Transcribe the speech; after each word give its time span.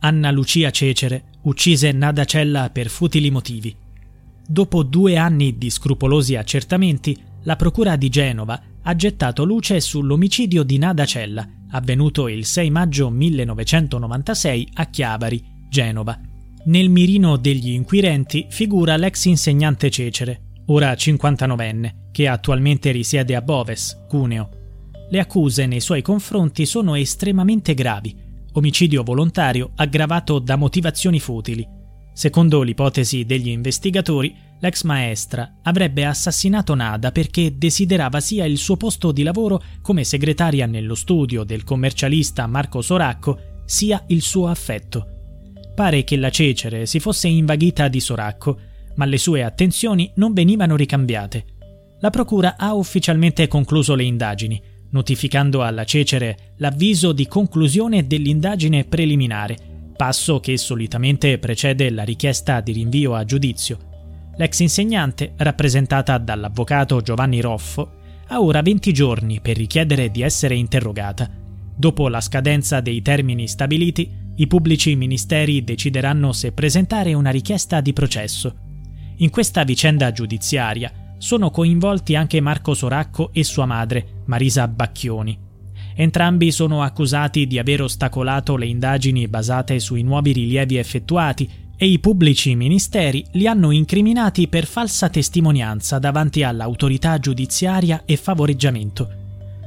Anna 0.00 0.30
Lucia 0.30 0.70
Cecere 0.70 1.24
uccise 1.42 1.92
Nada 1.92 2.24
Cella 2.24 2.70
per 2.70 2.88
futili 2.88 3.30
motivi. 3.30 3.74
Dopo 4.46 4.82
due 4.82 5.16
anni 5.16 5.58
di 5.58 5.68
scrupolosi 5.68 6.36
accertamenti, 6.36 7.16
la 7.42 7.56
Procura 7.56 7.96
di 7.96 8.08
Genova 8.08 8.60
ha 8.82 8.96
gettato 8.96 9.44
luce 9.44 9.78
sull'omicidio 9.80 10.62
di 10.62 10.78
Nada 10.78 11.04
Cella, 11.04 11.46
avvenuto 11.70 12.28
il 12.28 12.46
6 12.46 12.70
maggio 12.70 13.10
1996 13.10 14.68
a 14.74 14.86
Chiavari, 14.86 15.44
Genova. 15.68 16.18
Nel 16.64 16.88
mirino 16.88 17.36
degli 17.36 17.70
inquirenti 17.70 18.46
figura 18.48 18.96
l'ex 18.96 19.26
insegnante 19.26 19.90
Cecere, 19.90 20.40
ora 20.66 20.92
59enne, 20.92 22.10
che 22.10 22.26
attualmente 22.26 22.90
risiede 22.90 23.36
a 23.36 23.42
Boves, 23.42 24.06
Cuneo. 24.08 24.48
Le 25.10 25.20
accuse 25.20 25.66
nei 25.66 25.80
suoi 25.80 26.00
confronti 26.00 26.64
sono 26.64 26.94
estremamente 26.94 27.74
gravi 27.74 28.28
omicidio 28.52 29.02
volontario 29.02 29.72
aggravato 29.76 30.38
da 30.38 30.56
motivazioni 30.56 31.20
futili. 31.20 31.66
Secondo 32.12 32.62
l'ipotesi 32.62 33.24
degli 33.24 33.48
investigatori, 33.48 34.34
l'ex 34.60 34.82
maestra 34.82 35.58
avrebbe 35.62 36.04
assassinato 36.04 36.74
Nada 36.74 37.12
perché 37.12 37.56
desiderava 37.56 38.20
sia 38.20 38.44
il 38.44 38.58
suo 38.58 38.76
posto 38.76 39.12
di 39.12 39.22
lavoro 39.22 39.62
come 39.80 40.04
segretaria 40.04 40.66
nello 40.66 40.94
studio 40.94 41.44
del 41.44 41.64
commercialista 41.64 42.46
Marco 42.46 42.82
Soracco, 42.82 43.62
sia 43.64 44.02
il 44.08 44.22
suo 44.22 44.48
affetto. 44.48 45.06
Pare 45.74 46.04
che 46.04 46.16
la 46.16 46.30
Cecere 46.30 46.84
si 46.86 47.00
fosse 47.00 47.28
invaghita 47.28 47.88
di 47.88 48.00
Soracco, 48.00 48.58
ma 48.96 49.04
le 49.04 49.18
sue 49.18 49.42
attenzioni 49.42 50.10
non 50.16 50.32
venivano 50.32 50.76
ricambiate. 50.76 51.44
La 52.00 52.10
procura 52.10 52.56
ha 52.58 52.74
ufficialmente 52.74 53.46
concluso 53.46 53.94
le 53.94 54.02
indagini 54.04 54.60
notificando 54.90 55.62
alla 55.62 55.84
Cecere 55.84 56.54
l'avviso 56.56 57.12
di 57.12 57.26
conclusione 57.26 58.06
dell'indagine 58.06 58.84
preliminare, 58.84 59.56
passo 59.96 60.40
che 60.40 60.56
solitamente 60.56 61.38
precede 61.38 61.90
la 61.90 62.02
richiesta 62.02 62.60
di 62.60 62.72
rinvio 62.72 63.14
a 63.14 63.24
giudizio. 63.24 63.88
L'ex 64.36 64.60
insegnante, 64.60 65.34
rappresentata 65.36 66.16
dall'avvocato 66.16 67.02
Giovanni 67.02 67.40
Roffo, 67.40 67.98
ha 68.28 68.40
ora 68.40 68.62
20 68.62 68.92
giorni 68.92 69.40
per 69.40 69.56
richiedere 69.56 70.10
di 70.10 70.22
essere 70.22 70.54
interrogata. 70.54 71.28
Dopo 71.76 72.08
la 72.08 72.20
scadenza 72.20 72.80
dei 72.80 73.02
termini 73.02 73.48
stabiliti, 73.48 74.10
i 74.36 74.46
pubblici 74.46 74.96
ministeri 74.96 75.62
decideranno 75.64 76.32
se 76.32 76.52
presentare 76.52 77.12
una 77.12 77.30
richiesta 77.30 77.80
di 77.80 77.92
processo. 77.92 78.54
In 79.16 79.28
questa 79.28 79.64
vicenda 79.64 80.12
giudiziaria 80.12 80.90
sono 81.18 81.50
coinvolti 81.50 82.16
anche 82.16 82.40
Marco 82.40 82.72
Soracco 82.72 83.30
e 83.34 83.44
sua 83.44 83.66
madre, 83.66 84.19
Marisa 84.30 84.68
Bacchioni. 84.68 85.36
Entrambi 85.96 86.52
sono 86.52 86.82
accusati 86.82 87.48
di 87.48 87.58
aver 87.58 87.82
ostacolato 87.82 88.56
le 88.56 88.66
indagini 88.66 89.26
basate 89.26 89.80
sui 89.80 90.02
nuovi 90.02 90.30
rilievi 90.30 90.76
effettuati 90.76 91.50
e 91.76 91.86
i 91.86 91.98
pubblici 91.98 92.54
ministeri 92.54 93.24
li 93.32 93.48
hanno 93.48 93.72
incriminati 93.72 94.46
per 94.46 94.66
falsa 94.66 95.08
testimonianza 95.08 95.98
davanti 95.98 96.44
all'autorità 96.44 97.18
giudiziaria 97.18 98.02
e 98.04 98.16
favoreggiamento. 98.16 99.18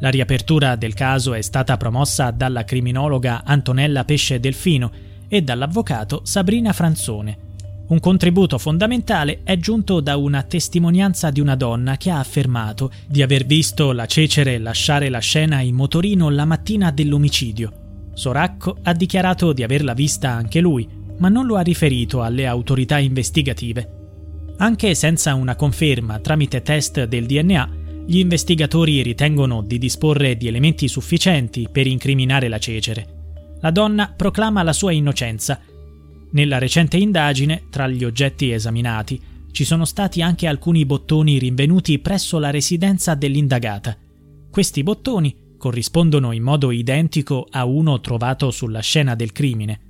La 0.00 0.08
riapertura 0.08 0.74
del 0.74 0.94
caso 0.94 1.34
è 1.34 1.42
stata 1.42 1.76
promossa 1.76 2.30
dalla 2.30 2.64
criminologa 2.64 3.42
Antonella 3.44 4.04
Pesce 4.04 4.40
Delfino 4.40 4.90
e 5.28 5.42
dall'avvocato 5.42 6.22
Sabrina 6.24 6.72
Franzone. 6.72 7.45
Un 7.88 8.00
contributo 8.00 8.58
fondamentale 8.58 9.42
è 9.44 9.56
giunto 9.58 10.00
da 10.00 10.16
una 10.16 10.42
testimonianza 10.42 11.30
di 11.30 11.38
una 11.38 11.54
donna 11.54 11.96
che 11.96 12.10
ha 12.10 12.18
affermato 12.18 12.90
di 13.06 13.22
aver 13.22 13.46
visto 13.46 13.92
la 13.92 14.06
Cecere 14.06 14.58
lasciare 14.58 15.08
la 15.08 15.20
scena 15.20 15.60
in 15.60 15.76
motorino 15.76 16.28
la 16.28 16.44
mattina 16.44 16.90
dell'omicidio. 16.90 18.10
Soracco 18.12 18.78
ha 18.82 18.92
dichiarato 18.92 19.52
di 19.52 19.62
averla 19.62 19.94
vista 19.94 20.30
anche 20.32 20.58
lui, 20.58 20.88
ma 21.18 21.28
non 21.28 21.46
lo 21.46 21.54
ha 21.54 21.60
riferito 21.60 22.22
alle 22.22 22.44
autorità 22.46 22.98
investigative. 22.98 23.88
Anche 24.56 24.96
senza 24.96 25.34
una 25.34 25.54
conferma 25.54 26.18
tramite 26.18 26.62
test 26.62 27.04
del 27.04 27.26
DNA, 27.26 27.70
gli 28.04 28.18
investigatori 28.18 29.00
ritengono 29.02 29.62
di 29.62 29.78
disporre 29.78 30.36
di 30.36 30.48
elementi 30.48 30.88
sufficienti 30.88 31.68
per 31.70 31.86
incriminare 31.86 32.48
la 32.48 32.58
Cecere. 32.58 33.06
La 33.60 33.70
donna 33.70 34.12
proclama 34.14 34.64
la 34.64 34.72
sua 34.72 34.90
innocenza 34.90 35.60
nella 36.30 36.58
recente 36.58 36.96
indagine, 36.96 37.64
tra 37.70 37.88
gli 37.88 38.04
oggetti 38.04 38.50
esaminati, 38.50 39.20
ci 39.50 39.64
sono 39.64 39.84
stati 39.84 40.20
anche 40.20 40.46
alcuni 40.46 40.84
bottoni 40.84 41.38
rinvenuti 41.38 41.98
presso 41.98 42.38
la 42.38 42.50
residenza 42.50 43.14
dell'indagata. 43.14 43.96
Questi 44.50 44.82
bottoni 44.82 45.34
corrispondono 45.56 46.32
in 46.32 46.42
modo 46.42 46.70
identico 46.70 47.46
a 47.50 47.64
uno 47.64 48.00
trovato 48.00 48.50
sulla 48.50 48.80
scena 48.80 49.14
del 49.14 49.32
crimine. 49.32 49.80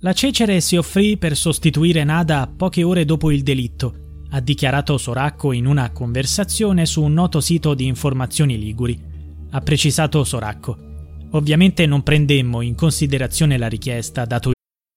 La 0.00 0.12
Cecere 0.12 0.60
si 0.60 0.76
offrì 0.76 1.16
per 1.16 1.36
sostituire 1.36 2.04
Nada 2.04 2.52
poche 2.54 2.82
ore 2.82 3.04
dopo 3.04 3.30
il 3.30 3.42
delitto, 3.42 4.06
ha 4.30 4.40
dichiarato 4.40 4.98
Soracco 4.98 5.52
in 5.52 5.66
una 5.66 5.90
conversazione 5.90 6.84
su 6.84 7.02
un 7.02 7.12
noto 7.12 7.40
sito 7.40 7.74
di 7.74 7.86
informazioni 7.86 8.58
liguri. 8.58 9.00
Ha 9.50 9.60
precisato 9.60 10.24
Soracco. 10.24 10.76
Ovviamente 11.30 11.86
non 11.86 12.02
prendemmo 12.02 12.60
in 12.60 12.74
considerazione 12.74 13.56
la 13.56 13.68
richiesta 13.68 14.24
dato 14.24 14.50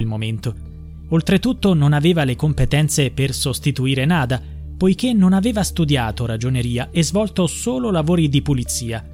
Il 0.00 0.06
momento. 0.06 0.54
Oltretutto 1.10 1.74
non 1.74 1.92
aveva 1.92 2.24
le 2.24 2.36
competenze 2.36 3.10
per 3.10 3.34
sostituire 3.34 4.06
Nada, 4.06 4.40
poiché 4.76 5.12
non 5.12 5.34
aveva 5.34 5.62
studiato 5.62 6.24
ragioneria 6.24 6.88
e 6.90 7.02
svolto 7.02 7.46
solo 7.46 7.90
lavori 7.90 8.30
di 8.30 8.40
pulizia. 8.40 9.06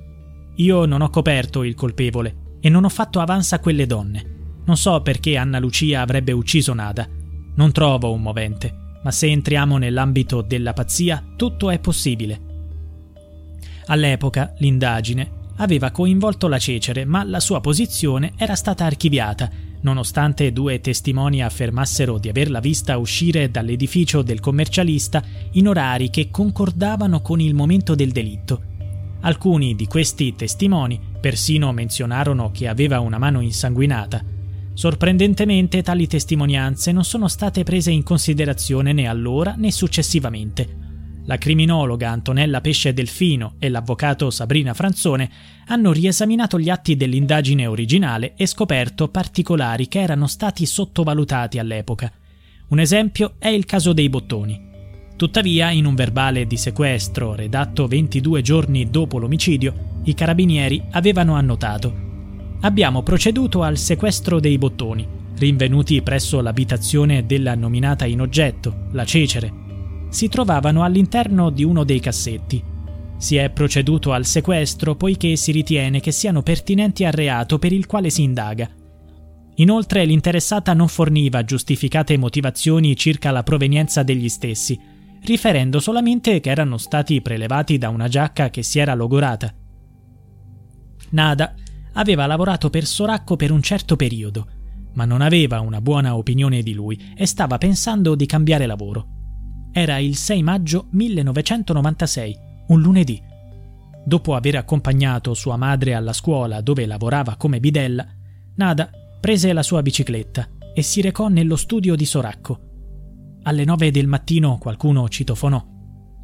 Io 0.56 0.84
non 0.84 1.00
ho 1.00 1.10
coperto 1.10 1.64
il 1.64 1.74
colpevole 1.74 2.58
e 2.60 2.68
non 2.68 2.84
ho 2.84 2.88
fatto 2.88 3.18
avanza 3.18 3.56
a 3.56 3.58
quelle 3.58 3.86
donne. 3.86 4.34
Non 4.64 4.76
so 4.76 5.00
perché 5.02 5.36
Anna 5.36 5.58
Lucia 5.58 6.02
avrebbe 6.02 6.30
ucciso 6.32 6.72
Nada. 6.72 7.08
Non 7.56 7.72
trovo 7.72 8.12
un 8.12 8.22
movente, 8.22 8.98
ma 9.02 9.10
se 9.10 9.26
entriamo 9.26 9.76
nell'ambito 9.76 10.40
della 10.42 10.72
pazzia, 10.72 11.24
tutto 11.36 11.70
è 11.70 11.80
possibile. 11.80 12.40
All'epoca 13.86 14.54
l'indagine 14.58 15.30
aveva 15.56 15.90
coinvolto 15.90 16.46
la 16.46 16.58
Cecere, 16.58 17.04
ma 17.04 17.24
la 17.24 17.40
sua 17.40 17.60
posizione 17.60 18.34
era 18.36 18.54
stata 18.54 18.84
archiviata, 18.84 19.50
nonostante 19.86 20.52
due 20.52 20.80
testimoni 20.80 21.44
affermassero 21.44 22.18
di 22.18 22.28
averla 22.28 22.58
vista 22.58 22.98
uscire 22.98 23.52
dall'edificio 23.52 24.22
del 24.22 24.40
commercialista 24.40 25.22
in 25.52 25.68
orari 25.68 26.10
che 26.10 26.28
concordavano 26.28 27.20
con 27.20 27.40
il 27.40 27.54
momento 27.54 27.94
del 27.94 28.10
delitto. 28.10 28.62
Alcuni 29.20 29.76
di 29.76 29.86
questi 29.86 30.34
testimoni 30.34 31.00
persino 31.20 31.70
menzionarono 31.72 32.50
che 32.50 32.66
aveva 32.66 32.98
una 32.98 33.18
mano 33.18 33.40
insanguinata. 33.40 34.24
Sorprendentemente 34.74 35.82
tali 35.82 36.08
testimonianze 36.08 36.90
non 36.90 37.04
sono 37.04 37.28
state 37.28 37.62
prese 37.62 37.92
in 37.92 38.02
considerazione 38.02 38.92
né 38.92 39.06
allora 39.06 39.54
né 39.56 39.70
successivamente. 39.70 40.85
La 41.26 41.38
criminologa 41.38 42.10
Antonella 42.10 42.60
Pesce 42.60 42.92
Delfino 42.92 43.54
e 43.58 43.68
l'avvocato 43.68 44.30
Sabrina 44.30 44.74
Franzone 44.74 45.30
hanno 45.66 45.92
riesaminato 45.92 46.58
gli 46.58 46.70
atti 46.70 46.96
dell'indagine 46.96 47.66
originale 47.66 48.34
e 48.36 48.46
scoperto 48.46 49.08
particolari 49.08 49.88
che 49.88 50.00
erano 50.00 50.26
stati 50.26 50.64
sottovalutati 50.64 51.58
all'epoca. 51.58 52.10
Un 52.68 52.80
esempio 52.80 53.34
è 53.38 53.48
il 53.48 53.64
caso 53.64 53.92
dei 53.92 54.08
bottoni. 54.08 54.64
Tuttavia, 55.16 55.70
in 55.70 55.84
un 55.84 55.94
verbale 55.94 56.46
di 56.46 56.56
sequestro 56.56 57.34
redatto 57.34 57.86
22 57.86 58.42
giorni 58.42 58.90
dopo 58.90 59.18
l'omicidio, 59.18 60.00
i 60.04 60.14
carabinieri 60.14 60.82
avevano 60.90 61.34
annotato 61.34 62.06
abbiamo 62.60 63.02
proceduto 63.02 63.62
al 63.62 63.76
sequestro 63.76 64.40
dei 64.40 64.58
bottoni, 64.58 65.06
rinvenuti 65.38 66.02
presso 66.02 66.40
l'abitazione 66.40 67.26
della 67.26 67.54
nominata 67.54 68.06
in 68.06 68.20
oggetto, 68.20 68.86
la 68.92 69.04
Cecere. 69.04 69.65
Si 70.08 70.28
trovavano 70.28 70.82
all'interno 70.82 71.50
di 71.50 71.64
uno 71.64 71.84
dei 71.84 72.00
cassetti. 72.00 72.62
Si 73.18 73.36
è 73.36 73.50
proceduto 73.50 74.12
al 74.12 74.24
sequestro 74.24 74.94
poiché 74.94 75.36
si 75.36 75.52
ritiene 75.52 76.00
che 76.00 76.12
siano 76.12 76.42
pertinenti 76.42 77.04
al 77.04 77.12
reato 77.12 77.58
per 77.58 77.72
il 77.72 77.86
quale 77.86 78.10
si 78.10 78.22
indaga. 78.22 78.68
Inoltre 79.56 80.04
l'interessata 80.04 80.74
non 80.74 80.88
forniva 80.88 81.44
giustificate 81.44 82.18
motivazioni 82.18 82.94
circa 82.94 83.30
la 83.30 83.42
provenienza 83.42 84.02
degli 84.02 84.28
stessi, 84.28 84.78
riferendo 85.22 85.80
solamente 85.80 86.40
che 86.40 86.50
erano 86.50 86.76
stati 86.76 87.22
prelevati 87.22 87.78
da 87.78 87.88
una 87.88 88.06
giacca 88.06 88.50
che 88.50 88.62
si 88.62 88.78
era 88.78 88.94
logorata. 88.94 89.52
Nada 91.10 91.54
aveva 91.94 92.26
lavorato 92.26 92.68
per 92.68 92.84
Soracco 92.84 93.36
per 93.36 93.50
un 93.50 93.62
certo 93.62 93.96
periodo, 93.96 94.46
ma 94.92 95.06
non 95.06 95.22
aveva 95.22 95.60
una 95.60 95.80
buona 95.80 96.16
opinione 96.16 96.62
di 96.62 96.74
lui 96.74 97.12
e 97.16 97.26
stava 97.26 97.56
pensando 97.56 98.14
di 98.14 98.26
cambiare 98.26 98.66
lavoro. 98.66 99.15
Era 99.78 99.98
il 99.98 100.16
6 100.16 100.42
maggio 100.42 100.86
1996, 100.92 102.38
un 102.68 102.80
lunedì. 102.80 103.22
Dopo 104.06 104.34
aver 104.34 104.56
accompagnato 104.56 105.34
sua 105.34 105.58
madre 105.58 105.92
alla 105.92 106.14
scuola 106.14 106.62
dove 106.62 106.86
lavorava 106.86 107.36
come 107.36 107.60
bidella, 107.60 108.06
Nada 108.54 108.90
prese 109.20 109.52
la 109.52 109.62
sua 109.62 109.82
bicicletta 109.82 110.48
e 110.74 110.80
si 110.80 111.02
recò 111.02 111.28
nello 111.28 111.56
studio 111.56 111.94
di 111.94 112.06
Soracco. 112.06 112.60
Alle 113.42 113.64
nove 113.64 113.90
del 113.90 114.06
mattino 114.06 114.56
qualcuno 114.56 115.10
citofonò. 115.10 115.62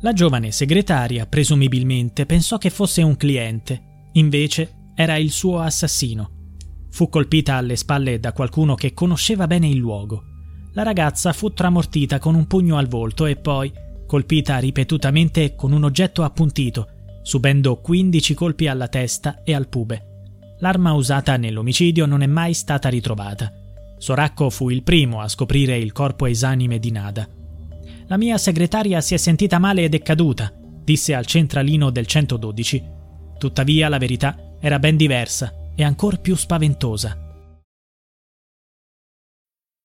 La 0.00 0.14
giovane 0.14 0.50
segretaria, 0.50 1.26
presumibilmente, 1.26 2.25
pensò 2.25 2.56
che 2.56 2.70
fosse 2.70 3.02
un 3.02 3.19
cliente. 3.19 4.08
Invece 4.12 4.93
era 4.94 5.16
il 5.16 5.31
suo 5.31 5.60
assassino. 5.60 6.31
Fu 6.90 7.10
colpita 7.10 7.56
alle 7.56 7.76
spalle 7.76 8.19
da 8.19 8.32
qualcuno 8.32 8.76
che 8.76 8.94
conosceva 8.94 9.46
bene 9.46 9.69
il 9.69 9.76
luogo. 9.76 10.31
La 10.74 10.82
ragazza 10.82 11.32
fu 11.34 11.52
tramortita 11.52 12.19
con 12.19 12.34
un 12.34 12.46
pugno 12.46 12.78
al 12.78 12.88
volto 12.88 13.26
e 13.26 13.36
poi 13.36 13.70
colpita 14.06 14.56
ripetutamente 14.58 15.54
con 15.54 15.72
un 15.72 15.84
oggetto 15.84 16.22
appuntito, 16.22 16.88
subendo 17.22 17.80
15 17.80 18.34
colpi 18.34 18.69
alla 18.69 18.88
testa 18.88 19.42
e 19.42 19.54
al 19.54 19.69
pube. 19.69 20.06
L'arma 20.60 20.92
usata 20.92 21.36
nell'omicidio 21.36 22.06
non 22.06 22.22
è 22.22 22.26
mai 22.26 22.54
stata 22.54 22.88
ritrovata. 22.88 23.52
Soracco 23.98 24.48
fu 24.48 24.70
il 24.70 24.82
primo 24.82 25.20
a 25.20 25.28
scoprire 25.28 25.76
il 25.76 25.92
corpo 25.92 26.26
esanime 26.26 26.78
di 26.78 26.90
Nada. 26.90 27.28
La 28.06 28.16
mia 28.16 28.38
segretaria 28.38 29.00
si 29.00 29.14
è 29.14 29.16
sentita 29.16 29.58
male 29.58 29.84
ed 29.84 29.94
è 29.94 30.00
caduta, 30.00 30.52
disse 30.82 31.14
al 31.14 31.26
centralino 31.26 31.90
del 31.90 32.06
112. 32.06 32.82
Tuttavia 33.38 33.88
la 33.88 33.98
verità 33.98 34.56
era 34.58 34.78
ben 34.78 34.96
diversa 34.96 35.52
e 35.74 35.84
ancor 35.84 36.20
più 36.20 36.34
spaventosa. 36.34 37.31